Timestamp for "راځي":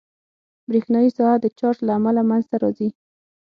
2.63-2.89